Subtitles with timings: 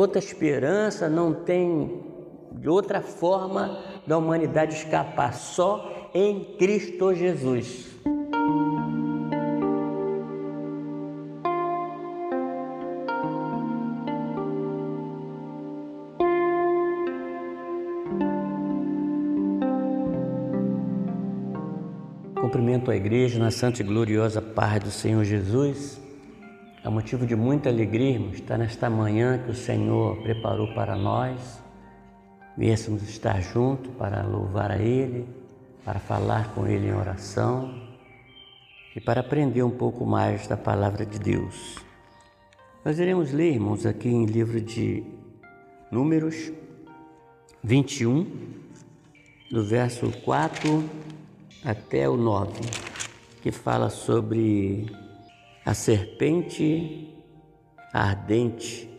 [0.00, 2.02] outra esperança, não tem
[2.66, 7.88] outra forma da humanidade escapar, só em Cristo Jesus.
[22.40, 26.00] Cumprimento a igreja na santa e gloriosa paz do Senhor Jesus.
[26.82, 31.62] É motivo de muita alegria estar nesta manhã que o Senhor preparou para nós.
[32.56, 35.28] Viéssemos estar juntos para louvar a Ele,
[35.84, 37.74] para falar com Ele em oração
[38.96, 41.76] e para aprender um pouco mais da palavra de Deus.
[42.82, 45.04] Nós iremos ler, irmãos, aqui em livro de
[45.92, 46.50] Números
[47.62, 48.26] 21,
[49.50, 50.82] do verso 4
[51.62, 52.52] até o 9,
[53.42, 54.86] que fala sobre
[55.70, 57.14] a serpente
[57.92, 58.90] ardente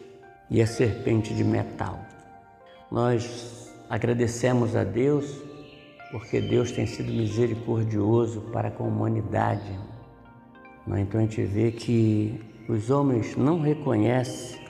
[0.49, 1.99] e a serpente de metal.
[2.89, 5.43] Nós agradecemos a Deus
[6.11, 9.77] porque Deus tem sido misericordioso para com a humanidade.
[10.87, 14.61] Então a gente vê que os homens não reconhecem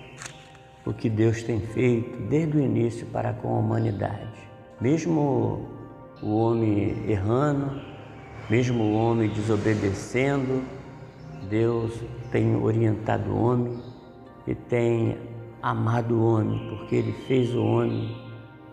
[0.83, 4.49] o que Deus tem feito desde o início para com a humanidade.
[4.81, 5.69] Mesmo
[6.19, 7.79] o homem errando,
[8.49, 10.80] mesmo o homem desobedecendo,
[11.49, 11.93] Deus
[12.31, 13.79] tem orientado o homem
[14.47, 15.17] e tem
[15.61, 18.15] amado o homem, porque ele fez o homem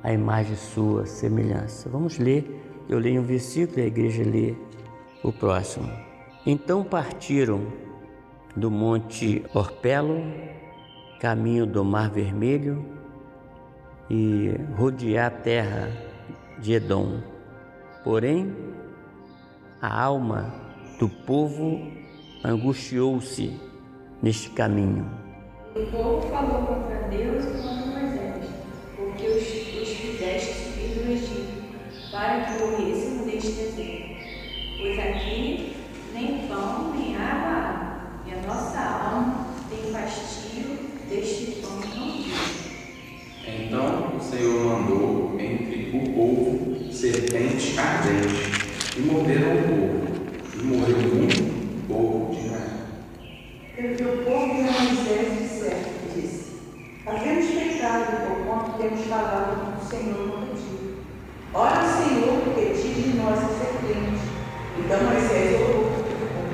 [0.03, 1.89] a imagem sua semelhança.
[1.89, 4.55] Vamos ler, eu leio um versículo e a igreja lê
[5.23, 5.91] o próximo.
[6.47, 7.67] Então partiram
[8.57, 10.23] do monte Orpelo,
[11.21, 12.85] caminho do Mar Vermelho,
[14.11, 15.91] e rodear a terra
[16.59, 17.21] de Edom.
[18.03, 18.55] Porém,
[19.83, 20.55] a alma
[20.99, 21.98] do povo
[22.45, 23.53] angustiou-se
[24.23, 25.05] neste caminho.
[25.75, 28.45] O povo falou contra Deus e contra Moisés,
[28.97, 34.19] porque os, os fizeste subir do Egito, para que morressem neste deserto.
[34.79, 35.77] Pois aqui
[36.15, 40.79] nem pão nem água há, e a nossa alma tem fastio
[41.09, 42.69] deste pão não vivo.
[43.47, 49.99] Então o Senhor mandou entre o povo serpente ardente, e morderam o povo,
[50.55, 52.63] e morreu muito povo de Israel.
[53.75, 56.61] Porque o povo de Moisés disseram, disse,
[57.07, 60.95] havemos pecado por quanto temos falado com o Senhor contra ti.
[61.55, 64.29] Ora, Senhor, porque tire de nós a serpente.
[64.79, 66.49] Então Moisés orou pelo povo.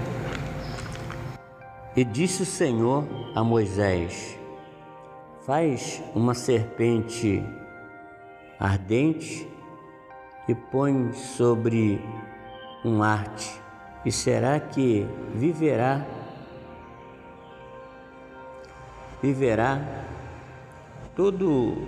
[1.96, 4.38] E disse o Senhor a Moisés:
[5.46, 7.44] Faz uma serpente
[8.58, 9.48] ardente
[10.48, 12.00] e põe sobre
[12.84, 13.50] um arte,
[14.04, 16.04] e será que viverá
[19.22, 19.80] viverá
[21.16, 21.78] todo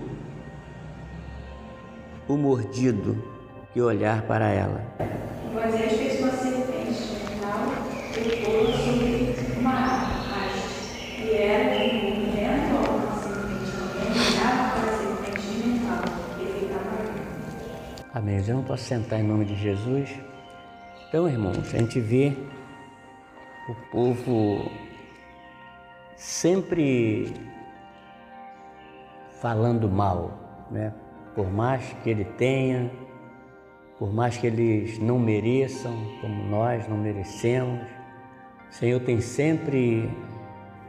[2.26, 3.22] o mordido
[3.74, 4.82] que olhar para ela.
[5.52, 7.60] Moisés fez uma serpente metal
[8.16, 9.74] e pôs sobre uma
[10.32, 13.70] haste, e era de um vento ou uma serpente.
[13.82, 16.04] Alguém olhava para a serpente de metal
[16.40, 18.15] e ficava ali.
[18.26, 18.42] Amém.
[18.44, 20.12] Eu não posso sentar em nome de Jesus.
[21.06, 22.36] Então, irmãos, a gente vê
[23.68, 24.68] o povo
[26.16, 27.32] sempre
[29.40, 30.92] falando mal, né?
[31.36, 32.90] Por mais que ele tenha,
[33.96, 37.80] por mais que eles não mereçam, como nós não merecemos,
[38.68, 40.10] o Senhor tem sempre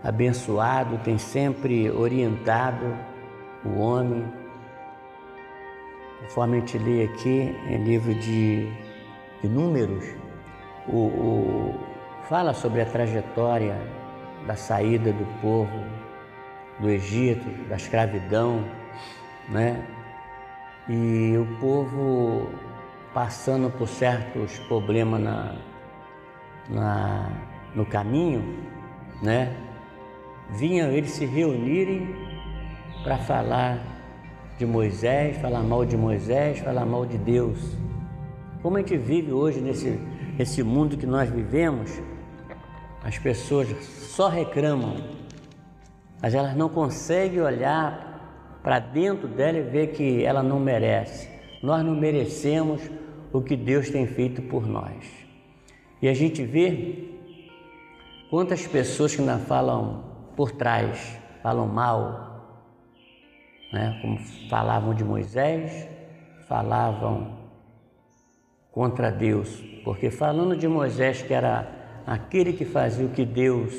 [0.03, 2.97] abençoado, tem sempre orientado
[3.63, 4.25] o homem.
[6.27, 8.69] Conforme a gente lê aqui em livro de,
[9.41, 10.03] de Números,
[10.85, 11.79] o, o,
[12.27, 13.77] fala sobre a trajetória
[14.45, 15.71] da saída do povo
[16.81, 18.61] do Egito, da escravidão,
[19.47, 19.81] né?
[20.89, 22.49] E o povo
[23.13, 25.55] passando por certos problemas na,
[26.69, 27.31] na,
[27.73, 28.67] no caminho,
[29.23, 29.55] né?
[30.49, 32.13] Vinham eles se reunirem
[33.03, 33.96] para falar
[34.57, 37.77] de Moisés, falar mal de Moisés, falar mal de Deus.
[38.61, 39.99] Como a gente vive hoje nesse,
[40.37, 42.01] nesse mundo que nós vivemos,
[43.03, 44.95] as pessoas só reclamam,
[46.21, 51.29] mas elas não conseguem olhar para dentro dela e ver que ela não merece.
[51.61, 52.81] Nós não merecemos
[53.31, 55.05] o que Deus tem feito por nós.
[56.01, 57.09] E a gente vê
[58.29, 60.03] quantas pessoas que ainda falam
[60.35, 62.26] por trás, falam mal,
[63.71, 63.99] né?
[64.01, 64.17] como
[64.49, 65.87] falavam de Moisés,
[66.47, 67.37] falavam
[68.71, 71.67] contra Deus, porque falando de Moisés, que era
[72.05, 73.73] aquele que fazia o que Deus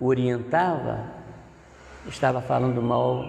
[0.00, 1.04] orientava,
[2.06, 3.24] estava falando mal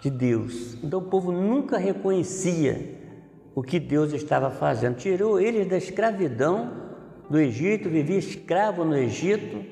[0.00, 0.74] de Deus.
[0.82, 3.00] Então o povo nunca reconhecia
[3.54, 4.96] o que Deus estava fazendo.
[4.96, 6.82] Tirou eles da escravidão
[7.30, 9.64] do Egito, vivia escravo no Egito,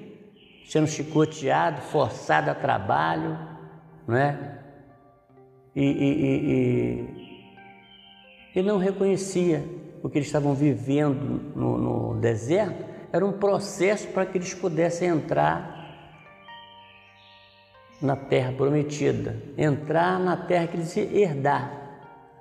[0.67, 3.39] sendo chicoteado, forçado a trabalho,
[4.07, 4.60] não é?
[5.75, 7.15] E, e,
[8.55, 9.65] e, e não reconhecia
[10.03, 15.09] o que eles estavam vivendo no, no deserto, era um processo para que eles pudessem
[15.09, 15.79] entrar
[18.01, 21.79] na terra prometida, entrar na terra que eles herdar.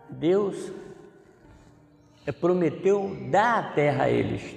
[0.09, 0.71] Deus
[2.39, 4.55] prometeu dar a terra a eles,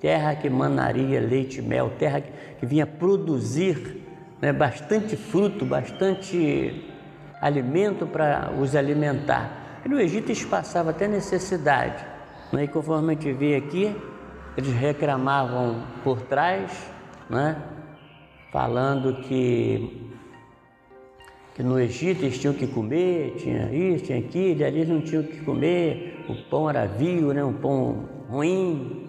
[0.00, 4.02] terra que manaria leite e mel, terra que vinha produzir
[4.40, 6.91] né, bastante fruto, bastante
[7.42, 9.80] alimento para os alimentar.
[9.84, 12.06] E no Egito eles passavam até necessidade.
[12.52, 12.64] Né?
[12.64, 13.94] E conforme a gente vê aqui,
[14.56, 16.88] eles reclamavam por trás,
[17.28, 17.56] né?
[18.52, 20.12] falando que,
[21.54, 25.00] que no Egito eles tinham que comer, tinha isso, tinha aquilo, e ali eles não
[25.00, 27.42] tinham que comer, o pão era vil, né?
[27.42, 29.08] um pão ruim.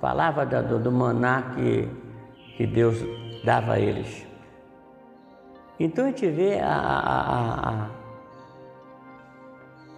[0.00, 1.88] Falava do, do maná que,
[2.56, 2.96] que Deus
[3.44, 4.24] dava a eles.
[5.78, 7.90] Então a gente vê a, a, a,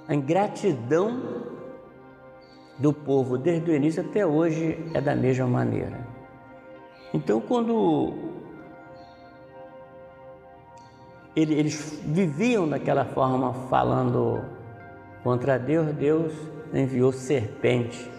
[0.09, 1.45] a ingratidão
[2.79, 6.07] do povo desde o início até hoje é da mesma maneira.
[7.13, 8.13] Então, quando
[11.35, 14.45] eles viviam daquela forma, falando
[15.23, 16.33] contra Deus, Deus
[16.73, 18.11] enviou serpente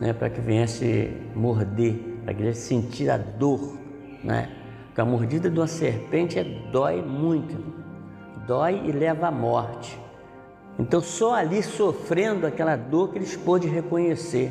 [0.00, 1.94] né, para que viesse morder,
[2.24, 3.78] para que ele sentisse a dor.
[4.22, 4.48] Né?
[4.98, 7.56] Porque a mordida de uma serpente é, dói muito,
[8.48, 9.96] dói e leva à morte.
[10.76, 14.50] Então, só ali sofrendo aquela dor que eles pôde reconhecer.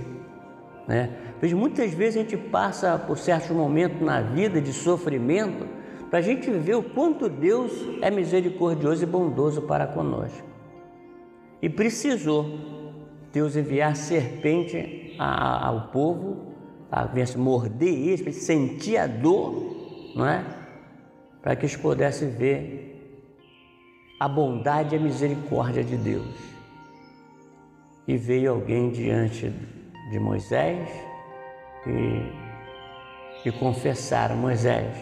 [0.87, 1.09] Né?
[1.37, 5.67] Pois muitas vezes a gente passa por certos momentos na vida de sofrimento
[6.09, 10.47] para a gente ver o quanto Deus é misericordioso e bondoso para conosco.
[11.61, 12.45] E precisou
[13.33, 16.53] Deus enviar serpente ao povo,
[16.89, 17.05] a
[17.37, 19.76] morder eles, para sentir a dor,
[20.15, 20.43] não é?
[21.41, 22.87] Para que eles pudessem ver
[24.19, 26.35] a bondade e a misericórdia de Deus.
[28.07, 29.53] E veio alguém diante
[30.09, 30.89] de Moisés
[31.85, 34.95] e, e confessaram: Moisés,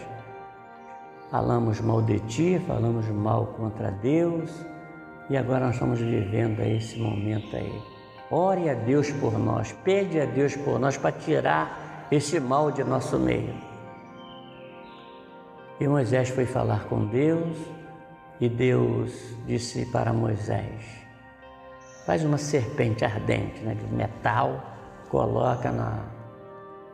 [1.30, 4.50] falamos mal de ti, falamos mal contra Deus
[5.30, 7.82] e agora nós estamos vivendo esse momento aí.
[8.30, 12.82] Ore a Deus por nós, pede a Deus por nós para tirar esse mal de
[12.82, 13.54] nosso meio.
[15.78, 17.56] E Moisés foi falar com Deus
[18.40, 19.12] e Deus
[19.46, 20.82] disse para Moisés:
[22.06, 24.62] faz uma serpente ardente né, de metal,
[25.10, 26.04] coloca na,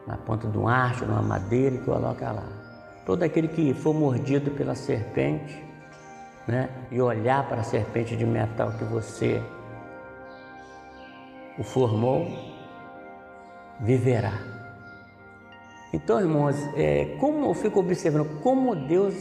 [0.06, 2.49] na ponta de um arco, numa madeira e coloca lá.
[3.06, 5.62] Todo aquele que for mordido pela serpente
[6.46, 9.43] né, e olhar para a serpente de metal que você
[11.58, 12.26] o formou,
[13.81, 14.51] viverá.
[15.92, 19.14] Então, irmãos, é, como eu fico observando como Deus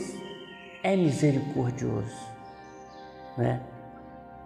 [0.83, 2.15] é misericordioso.
[3.37, 3.61] Né?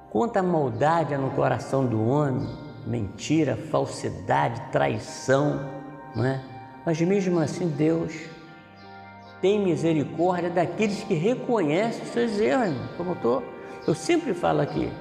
[0.10, 2.48] Quanta maldade há no coração do homem,
[2.86, 5.70] mentira, falsidade, traição,
[6.16, 6.42] né?
[6.86, 8.14] mas mesmo assim Deus
[9.42, 13.44] tem misericórdia daqueles que reconhecem os seus erros, como eu, tô,
[13.88, 14.92] eu sempre falo aqui,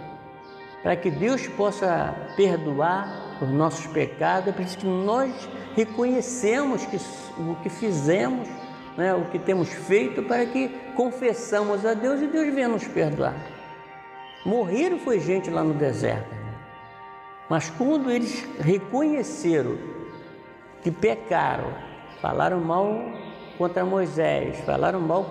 [0.82, 6.96] para que Deus possa perdoar os nossos pecados, é preciso que nós reconhecemos que,
[7.40, 8.48] o que fizemos
[8.96, 13.34] né, o que temos feito para que confessamos a Deus e Deus venha nos perdoar.
[14.44, 16.34] Morreram foi gente lá no deserto,
[17.48, 19.76] mas quando eles reconheceram
[20.82, 21.72] que pecaram,
[22.20, 22.94] falaram mal
[23.56, 25.24] contra Moisés, falaram mal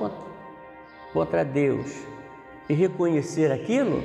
[1.14, 1.94] contra, Deus
[2.68, 4.04] e reconhecer aquilo,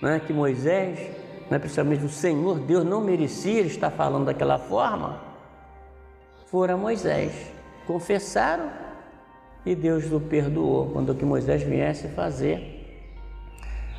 [0.00, 0.98] né, que Moisés,
[1.50, 5.20] né, principalmente o Senhor Deus não merecia estar falando daquela forma,
[6.46, 7.32] fora Moisés
[7.86, 8.70] confessaram
[9.66, 12.78] e Deus o perdoou quando que Moisés viesse fazer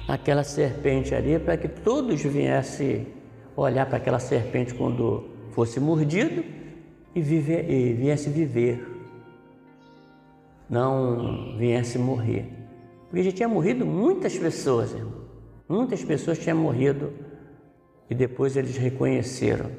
[0.07, 3.07] aquela serpente ali para que todos viessem
[3.55, 6.43] olhar para aquela serpente quando fosse mordido
[7.13, 8.87] e, viver, e viesse viver,
[10.69, 12.45] não viesse morrer.
[13.09, 15.21] Porque já tinha morrido muitas pessoas, irmão.
[15.67, 17.11] muitas pessoas tinham morrido
[18.11, 19.71] e depois eles reconheceram.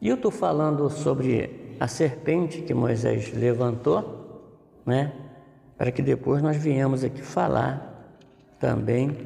[0.00, 4.42] E eu estou falando sobre a serpente que Moisés levantou,
[4.84, 5.12] né?
[5.78, 8.18] Para que depois nós viemos aqui falar
[8.58, 9.16] também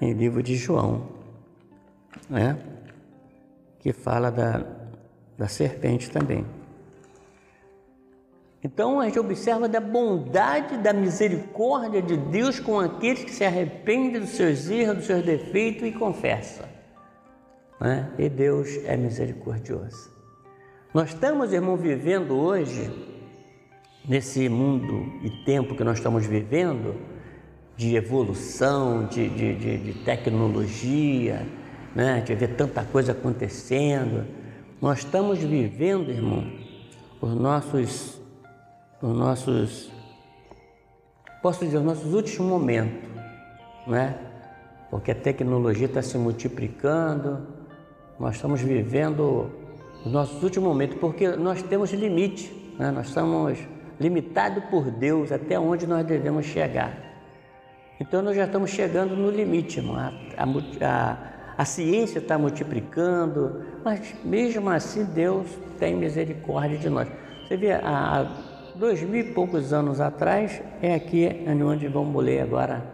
[0.00, 1.08] em livro de João,
[2.30, 2.56] né?
[3.80, 4.64] Que fala da,
[5.36, 6.46] da serpente também.
[8.62, 14.20] Então a gente observa da bondade, da misericórdia de Deus com aqueles que se arrependem
[14.20, 16.71] dos seus erros, dos seus defeitos e confessa.
[17.82, 18.08] Né?
[18.16, 20.08] E Deus é misericordioso.
[20.94, 22.88] Nós estamos, irmão, vivendo hoje,
[24.08, 26.94] nesse mundo e tempo que nós estamos vivendo,
[27.76, 31.44] de evolução, de, de, de, de tecnologia,
[31.92, 32.20] né?
[32.20, 34.26] de ver tanta coisa acontecendo.
[34.80, 36.52] Nós estamos vivendo, irmão,
[37.20, 38.20] os nossos,
[39.02, 39.90] os nossos,
[41.42, 43.08] posso dizer, os nossos últimos momentos,
[43.88, 44.16] né?
[44.88, 47.51] Porque a tecnologia está se multiplicando,
[48.22, 49.50] nós estamos vivendo
[50.06, 52.92] os nossos últimos momentos, porque nós temos limite, né?
[52.92, 53.58] nós estamos
[53.98, 56.96] limitados por Deus até onde nós devemos chegar.
[57.98, 59.96] Então nós já estamos chegando no limite, irmão.
[59.96, 60.12] A,
[60.80, 61.16] a,
[61.58, 65.48] a ciência está multiplicando, mas mesmo assim Deus
[65.80, 67.08] tem misericórdia de nós.
[67.48, 68.24] Você vê, há
[68.76, 72.84] dois mil e poucos anos atrás, é aqui onde vamos ler agora,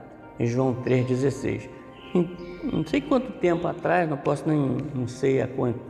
[0.40, 1.77] em João 3,16.
[2.15, 5.81] Não sei quanto tempo atrás, não posso nem, não sei a quanto,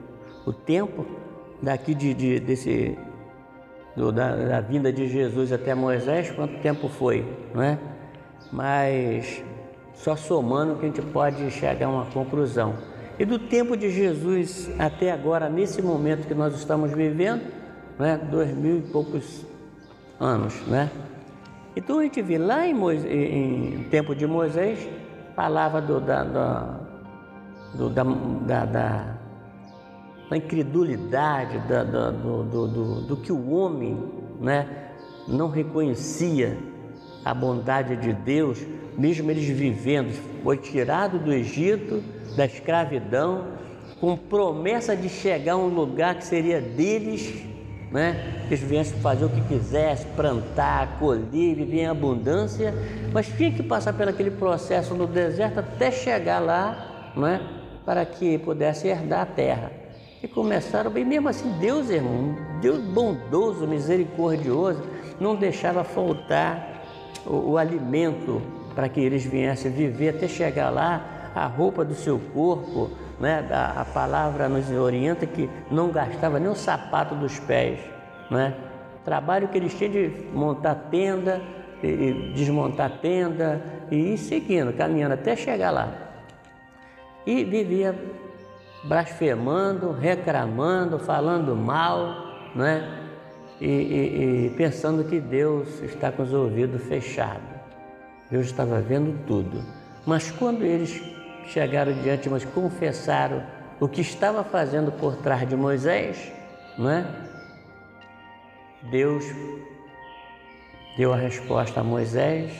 [0.47, 1.07] o tempo
[1.63, 2.97] daqui de, de desse,
[3.97, 7.79] do, da, da vinda de Jesus até Moisés, quanto tempo foi, não é?
[8.53, 9.43] Mas
[9.95, 12.75] só somando que a gente pode chegar a uma conclusão.
[13.19, 17.43] E do tempo de Jesus até agora, nesse momento que nós estamos vivendo,
[17.99, 19.45] né, dois mil e poucos
[20.21, 20.89] anos, né?
[21.75, 24.89] Então a gente vê lá em, Moisés, em tempo de Moisés,
[25.38, 26.80] falava do, da, da,
[27.73, 29.14] do, da, da, da,
[30.28, 34.02] da incredulidade, da, da, do, do, do, do que o homem
[34.40, 34.66] né,
[35.28, 36.59] não reconhecia
[37.25, 38.66] a bondade de Deus,
[38.99, 42.02] mesmo eles vivendo, foi tirado do Egito,
[42.37, 43.45] da escravidão,
[44.00, 47.45] com promessa de chegar a um lugar que seria deles,
[47.90, 48.45] né?
[48.47, 52.75] que eles viessem fazer o que quisessem, plantar, colher, viver em abundância,
[53.12, 57.40] mas tinha que passar por aquele processo no deserto até chegar lá, né?
[57.85, 59.73] para que pudesse herdar a terra.
[60.23, 64.83] E começaram bem, mesmo assim, Deus, irmão, Deus bondoso, misericordioso,
[65.21, 66.83] não deixava faltar
[67.25, 68.42] o, o alimento
[68.75, 72.90] para que eles viessem viver até chegar lá, a roupa do seu corpo,
[73.21, 73.47] né?
[73.51, 77.81] a, a palavra nos orienta que não gastava nem o sapato dos pés.
[78.31, 78.55] Né?
[79.05, 81.41] Trabalho que eles tinham de montar tenda,
[81.83, 85.93] e desmontar tenda e ir seguindo, caminhando até chegar lá.
[87.27, 87.95] E vivia
[88.85, 93.05] blasfemando, reclamando, falando mal, né?
[93.61, 97.43] E, e, e pensando que Deus está com os ouvidos fechados.
[98.31, 99.63] Deus estava vendo tudo.
[100.07, 101.03] Mas quando eles
[101.49, 103.43] chegaram diante, mas confessaram
[103.81, 106.33] o que estava fazendo por trás de Moisés,
[106.76, 107.07] não é?
[108.90, 109.25] Deus
[110.97, 112.52] deu a resposta a Moisés,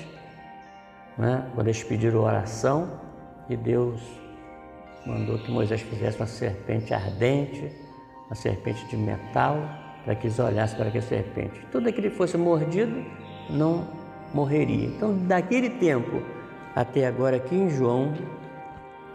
[1.17, 1.45] né?
[1.55, 3.01] quando eles pediram oração,
[3.49, 4.01] e Deus
[5.07, 7.73] mandou que Moisés fizesse uma serpente ardente,
[8.27, 9.57] uma serpente de metal,
[10.05, 11.67] para que eles olhassem para aquela serpente.
[11.73, 13.05] Tudo que ele fosse mordido,
[13.51, 13.87] não
[14.33, 14.87] morreria.
[14.87, 16.23] Então, daquele tempo
[16.75, 18.13] até agora, aqui em João,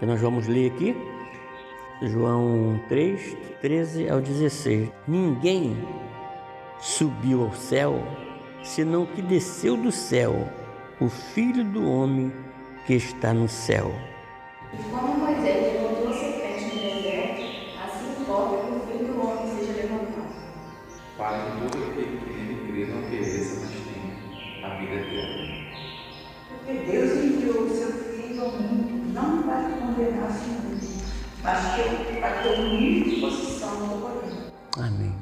[0.04, 0.94] que nós vamos ler aqui,
[2.02, 4.92] João 3, 13 ao 16.
[5.08, 5.78] Ninguém
[6.78, 8.04] subiu ao céu,
[8.64, 10.36] senão que desceu do céu,
[11.00, 12.34] o Filho do Homem
[12.86, 13.94] que está no céu.
[14.74, 17.42] E como Moisés levantou a serpente no deserto,
[17.86, 20.34] assim importa que o Filho do Homem seja levantado.
[21.18, 25.64] Para que todo aquele que nele crê não pereça, mas a vida eterna.
[26.50, 30.80] Porque Deus enviou o seu Filho ao mundo, não para condenar o mundo,
[31.44, 31.60] mas
[32.20, 34.52] para que o livre fosse salvo por ele.
[34.78, 35.16] Amém.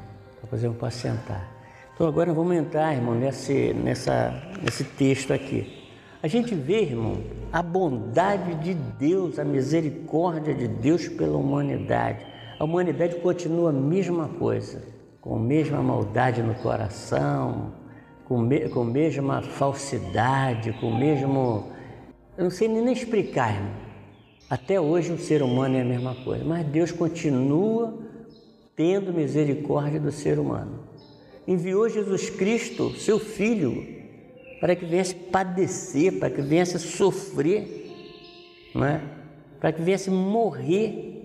[0.52, 1.48] Eu posso sentar.
[1.94, 5.82] Então agora vamos entrar, irmão, nesse, nessa, nesse texto aqui.
[6.22, 7.18] A gente vê, irmão,
[7.52, 12.24] a bondade de Deus, a misericórdia de Deus pela humanidade.
[12.58, 14.82] A humanidade continua a mesma coisa,
[15.20, 17.72] com a mesma maldade no coração,
[18.24, 21.71] com, me, com a mesma falsidade, com o mesmo.
[22.42, 23.70] Eu não sei nem explicar, irmão.
[24.50, 27.96] Até hoje o ser humano é a mesma coisa, mas Deus continua
[28.74, 30.80] tendo misericórdia do ser humano.
[31.46, 33.86] Enviou Jesus Cristo, seu Filho,
[34.60, 37.88] para que viesse padecer, para que viesse sofrer,
[38.74, 39.00] é?
[39.60, 41.20] para que viesse morrer.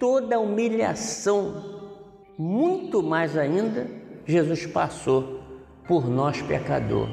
[0.00, 1.92] Toda a humilhação,
[2.38, 3.86] muito mais ainda,
[4.24, 5.42] Jesus passou
[5.86, 7.06] por nós pecador,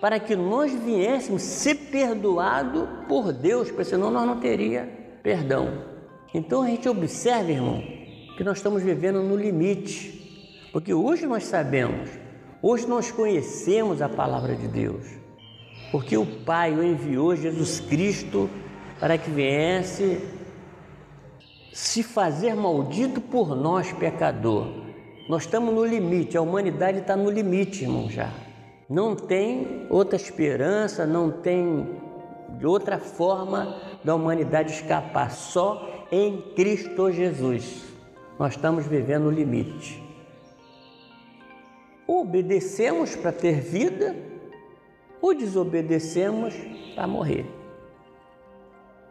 [0.00, 4.88] para que nós viéssemos ser perdoados por Deus, porque senão nós não teria
[5.22, 5.84] perdão.
[6.32, 7.82] Então a gente observa, irmão,
[8.36, 12.08] que nós estamos vivendo no limite, porque hoje nós sabemos
[12.62, 15.06] Hoje nós conhecemos a palavra de Deus,
[15.90, 18.50] porque o Pai o enviou Jesus Cristo
[18.98, 20.20] para que viesse
[21.72, 24.66] se fazer maldito por nós, pecador.
[25.26, 28.30] Nós estamos no limite, a humanidade está no limite, irmão, já.
[28.90, 32.00] Não tem outra esperança, não tem
[32.60, 37.84] outra forma da humanidade escapar, só em Cristo Jesus.
[38.36, 40.02] Nós estamos vivendo o limite.
[42.04, 44.16] Ou obedecemos para ter vida,
[45.22, 46.52] ou desobedecemos
[46.96, 47.46] para morrer.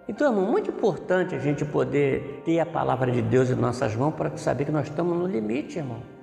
[0.10, 4.14] Então é muito importante a gente poder ter a palavra de Deus em nossas mãos
[4.14, 6.19] para saber que nós estamos no limite, irmão.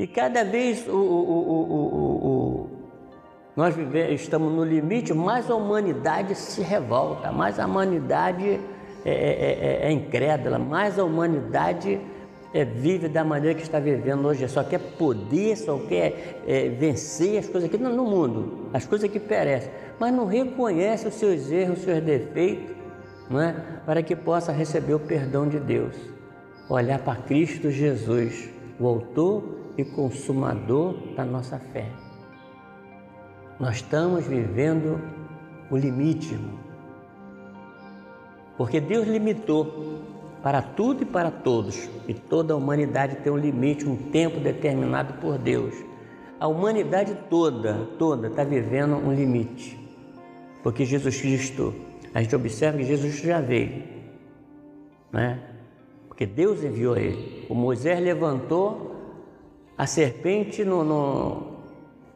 [0.00, 1.38] E cada vez o, o,
[2.24, 2.70] o,
[3.54, 3.74] nós
[4.08, 8.58] estamos no limite, mais a humanidade se revolta, mais a humanidade
[9.04, 12.00] é, é, é, é incrédula, mais a humanidade
[12.54, 17.36] é, vive da maneira que está vivendo hoje, só quer poder, só quer é, vencer
[17.36, 21.52] as coisas aqui no, no mundo, as coisas que perecem, mas não reconhece os seus
[21.52, 22.74] erros, os seus defeitos,
[23.28, 23.54] não é?
[23.84, 25.94] para que possa receber o perdão de Deus.
[26.70, 28.48] Olhar para Cristo Jesus,
[28.80, 29.44] o autor
[29.76, 31.86] e consumador da nossa fé.
[33.58, 34.98] Nós estamos vivendo
[35.70, 36.38] o limite.
[38.56, 40.00] Porque Deus limitou
[40.42, 41.88] para tudo e para todos.
[42.08, 45.74] E toda a humanidade tem um limite, um tempo determinado por Deus.
[46.38, 49.78] A humanidade toda, toda está vivendo um limite.
[50.62, 51.74] Porque Jesus Cristo,
[52.14, 53.82] a gente observa que Jesus já veio,
[55.12, 55.49] né?
[56.20, 57.46] Porque Deus enviou ele.
[57.48, 58.94] O Moisés levantou
[59.78, 61.56] a serpente no, no,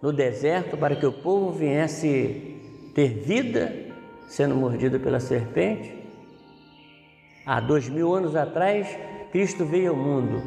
[0.03, 2.61] no deserto para que o povo viesse
[2.95, 3.75] ter vida
[4.29, 5.91] sendo mordido pela serpente.
[7.47, 8.95] Há dois mil anos atrás,
[9.33, 10.43] Cristo veio ao mundo.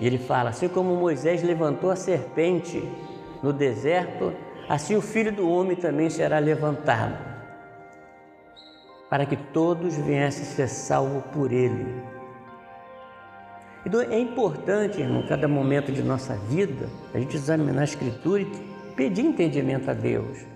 [0.00, 2.82] E ele fala: assim como Moisés levantou a serpente
[3.42, 4.32] no deserto,
[4.66, 7.29] assim o filho do homem também será levantado,
[9.10, 11.84] para que todos viessem ser salvos por ele.
[13.84, 18.46] Então é importante, irmão, cada momento de nossa vida, a gente examinar a Escritura e
[18.94, 20.46] pedir entendimento a Deus.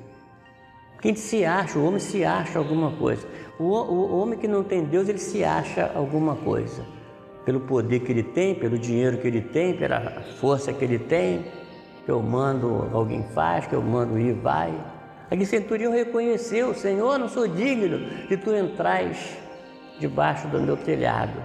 [1.00, 3.26] Quem se acha, o homem se acha alguma coisa.
[3.58, 6.84] O, o, o homem que não tem Deus, ele se acha alguma coisa.
[7.44, 11.44] Pelo poder que ele tem, pelo dinheiro que ele tem, pela força que ele tem,
[12.04, 14.72] que eu mando, alguém faz, que eu mando ir, vai.
[15.30, 19.36] Aqui centurião reconheceu, Senhor, não sou digno de tu entrais
[19.98, 21.42] debaixo do meu telhado.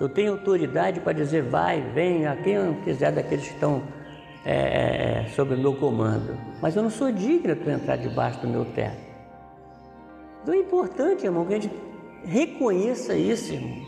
[0.00, 3.82] Eu tenho autoridade para dizer vai, vem, a quem quiser daqueles que estão
[4.44, 6.36] é, é, é, sob o meu comando.
[6.60, 9.12] Mas eu não sou digno de entrar debaixo do meu teto.
[10.42, 11.72] Então é importante, irmão, que a gente
[12.24, 13.86] reconheça isso, irmão.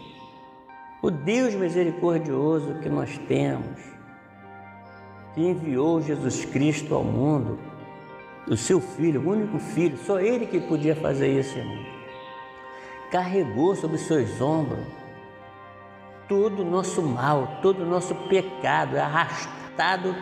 [1.02, 3.80] O Deus misericordioso que nós temos,
[5.34, 7.58] que enviou Jesus Cristo ao mundo,
[8.46, 11.84] o seu filho, o único filho, só ele que podia fazer isso, irmão.
[13.10, 14.84] Carregou sobre os seus ombros
[16.28, 20.14] todo o nosso mal, todo o nosso pecado, arrastado,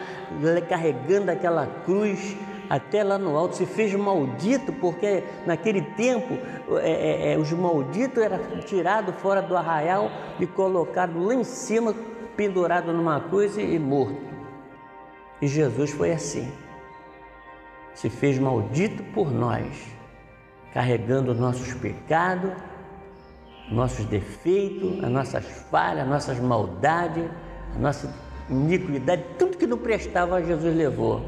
[0.68, 2.36] carregando aquela cruz
[2.68, 6.38] até lá no alto, se fez maldito, porque naquele tempo
[6.78, 11.94] é, é, é, os malditos eram tirados fora do arraial e colocados lá em cima,
[12.34, 14.16] pendurado numa cruz e morto.
[15.40, 16.50] E Jesus foi assim.
[17.94, 19.66] Se fez maldito por nós,
[20.72, 22.52] carregando nossos pecados,
[23.70, 27.24] nossos defeitos, as nossas falhas, as nossas maldades,
[27.76, 28.14] a nossa
[28.48, 31.22] iniquidade, tudo que não prestava, Jesus levou.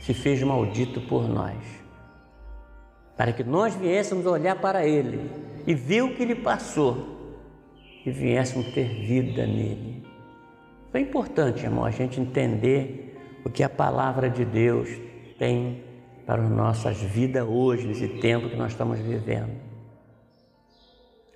[0.00, 1.56] Se fez maldito por nós,
[3.16, 5.30] para que nós viéssemos olhar para Ele
[5.66, 7.16] e ver o que Ele passou
[8.04, 10.06] e viéssemos ter vida nele.
[10.94, 13.05] É importante, irmão, a gente entender
[13.46, 14.88] o que a palavra de Deus
[15.38, 15.84] tem
[16.26, 19.52] para as nossas vidas hoje, nesse tempo que nós estamos vivendo.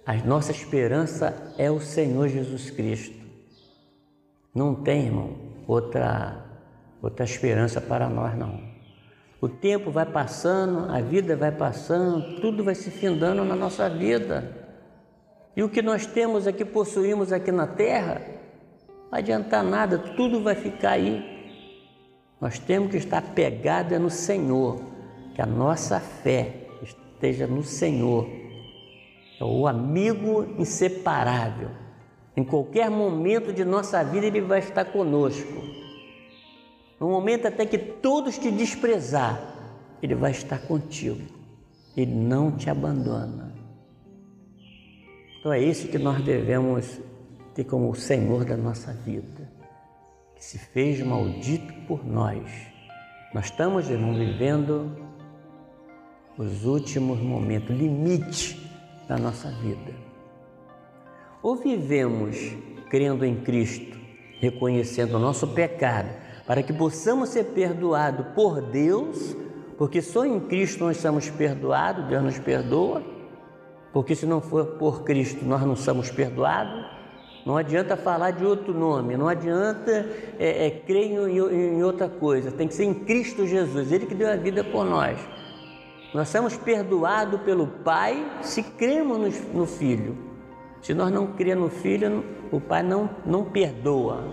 [0.05, 3.17] A nossa esperança é o Senhor Jesus Cristo.
[4.53, 5.37] Não tem, irmão,
[5.69, 6.45] outra,
[7.01, 8.61] outra esperança para nós, não.
[9.41, 14.53] O tempo vai passando, a vida vai passando, tudo vai se findando na nossa vida.
[15.57, 18.21] E o que nós temos aqui, possuímos aqui na terra,
[19.13, 21.39] não adianta nada, tudo vai ficar aí.
[22.41, 24.81] Nós temos que estar pegados no Senhor,
[25.35, 28.27] que a nossa fé esteja no Senhor.
[29.39, 31.69] É o amigo inseparável.
[32.37, 35.63] Em qualquer momento de nossa vida, Ele vai estar conosco.
[36.99, 39.39] No momento até que todos te desprezar,
[40.03, 41.21] Ele vai estar contigo.
[41.97, 43.53] Ele não te abandona.
[45.39, 47.01] Então é isso que nós devemos
[47.55, 49.50] ter como o Senhor da nossa vida.
[50.41, 52.51] Que se fez maldito por nós.
[53.35, 54.91] Nós estamos, irmão, vivendo
[56.39, 58.59] os últimos momentos, limite
[59.07, 59.93] da nossa vida.
[61.43, 62.39] Ou vivemos
[62.89, 63.99] crendo em Cristo,
[64.41, 66.09] reconhecendo o nosso pecado,
[66.47, 69.37] para que possamos ser perdoados por Deus,
[69.77, 73.03] porque só em Cristo nós somos perdoados, Deus nos perdoa,
[73.93, 77.00] porque se não for por Cristo nós não somos perdoados.
[77.45, 82.51] Não adianta falar de outro nome, não adianta é, é, crer em, em outra coisa,
[82.51, 85.19] tem que ser em Cristo Jesus, Ele que deu a vida por nós.
[86.13, 90.17] Nós somos perdoados pelo Pai se cremos no, Filho.
[90.83, 94.25] Se nós não cremos no Filho, o Pai não, não perdoa.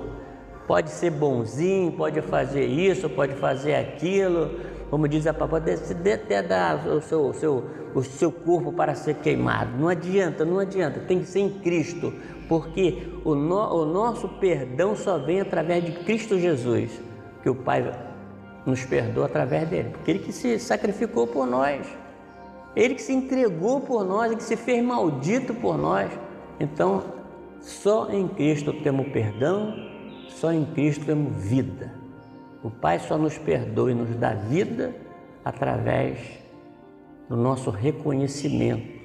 [0.66, 4.52] Pode ser bonzinho, pode fazer isso, pode fazer aquilo,
[4.90, 8.96] como diz a papai, pode até dar o seu, o, seu, o seu corpo para
[8.96, 9.78] ser queimado.
[9.78, 12.14] Não adianta, não adianta, tem que ser em Cristo,
[12.48, 17.02] porque o, no, o nosso perdão só vem através de Cristo Jesus,
[17.44, 17.92] que o Pai
[18.66, 21.86] nos perdoa através dele, porque ele que se sacrificou por nós,
[22.76, 26.12] ele que se entregou por nós, ele que se fez maldito por nós.
[26.60, 27.04] Então,
[27.60, 29.74] só em Cristo temos perdão,
[30.30, 31.97] só em Cristo temos vida.
[32.68, 34.94] O Pai só nos perdoa e nos dá vida
[35.46, 36.20] através
[37.30, 38.98] do nosso reconhecimento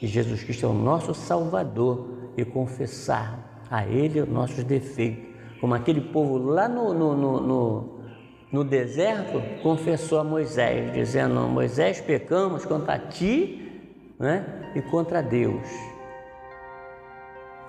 [0.00, 5.24] que Jesus Cristo é o nosso Salvador e confessar a Ele os nossos defeitos,
[5.60, 7.98] como aquele povo lá no, no, no, no
[8.50, 13.70] no deserto, confessou a Moisés, dizendo: Moisés, pecamos contra ti
[14.18, 15.68] né, e contra Deus.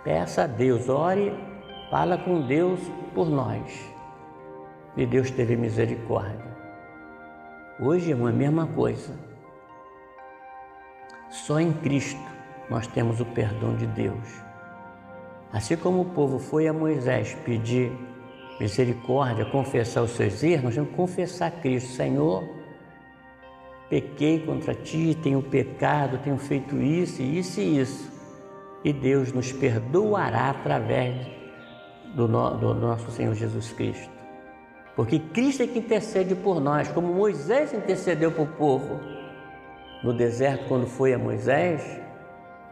[0.04, 1.32] Peça a Deus, ore,
[1.92, 2.80] fala com Deus
[3.14, 3.99] por nós.
[5.00, 6.46] E Deus teve misericórdia.
[7.80, 9.18] Hoje, irmão, é a mesma coisa.
[11.30, 12.20] Só em Cristo
[12.70, 14.28] nós temos o perdão de Deus.
[15.54, 17.94] Assim como o povo foi a Moisés pedir
[18.60, 22.44] misericórdia, confessar os seus erros, nós temos que confessar a Cristo, Senhor,
[23.90, 28.12] pequei contra ti, tenho pecado, tenho feito isso, isso e isso.
[28.84, 31.26] E Deus nos perdoará através
[32.14, 34.19] do, no, do nosso Senhor Jesus Cristo.
[35.00, 39.00] Porque Cristo é que intercede por nós, como Moisés intercedeu por o povo
[40.04, 42.02] no deserto quando foi a Moisés,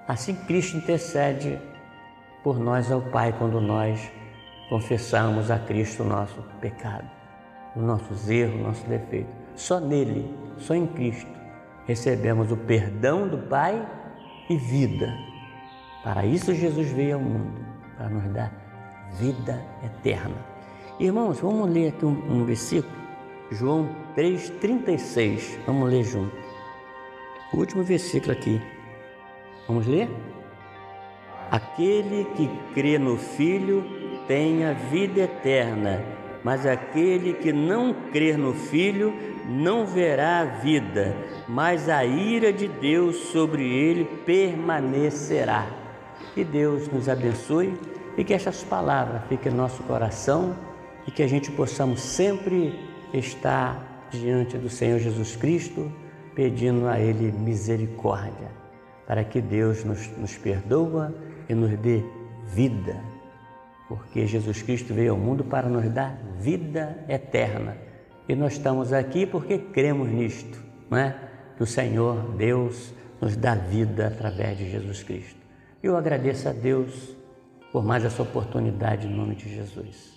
[0.06, 1.58] assim Cristo intercede
[2.44, 4.12] por nós ao Pai quando nós
[4.68, 7.10] confessarmos a Cristo o nosso pecado,
[7.74, 9.34] os nossos erros, nossos defeitos.
[9.56, 11.32] Só nele, só em Cristo,
[11.86, 13.88] recebemos o perdão do Pai
[14.50, 15.18] e vida.
[16.04, 17.66] Para isso Jesus veio ao mundo,
[17.98, 18.52] para nos dar
[19.18, 20.57] vida eterna.
[21.00, 22.92] Irmãos, vamos ler aqui um, um versículo,
[23.52, 25.60] João 3,36.
[25.68, 26.36] Vamos ler junto.
[27.54, 28.60] O último versículo aqui.
[29.68, 30.10] Vamos ler?
[31.52, 33.86] Aquele que crê no Filho
[34.28, 36.04] tem a vida eterna,
[36.44, 39.14] mas aquele que não crer no Filho
[39.48, 41.16] não verá a vida,
[41.48, 45.68] mas a ira de Deus sobre ele permanecerá.
[46.34, 47.80] Que Deus nos abençoe
[48.18, 50.56] e que estas palavras fiquem no nosso coração
[51.08, 52.78] e que a gente possamos sempre
[53.14, 55.92] estar diante do Senhor Jesus Cristo,
[56.36, 58.52] pedindo a Ele misericórdia,
[59.08, 61.16] para que Deus nos, nos perdoa
[61.50, 62.04] e nos dê
[62.46, 62.96] vida
[63.88, 67.78] porque Jesus Cristo veio ao mundo para nos dar vida eterna.
[68.28, 71.16] E nós estamos aqui porque cremos nisto, não é?
[71.56, 75.40] Que o Senhor, Deus, nos dá vida através de Jesus Cristo.
[75.82, 77.16] Eu agradeço a Deus
[77.72, 80.17] por mais essa oportunidade em nome de Jesus.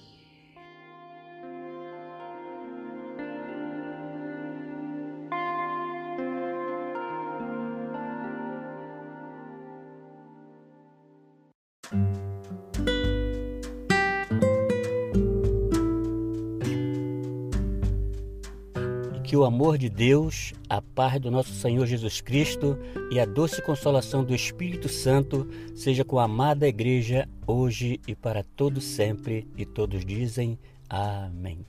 [19.50, 22.78] Amor de Deus, a paz do nosso Senhor Jesus Cristo
[23.10, 28.44] e a doce consolação do Espírito Santo seja com a amada igreja hoje e para
[28.44, 29.48] todo sempre.
[29.56, 30.56] E todos dizem
[30.88, 31.66] amém.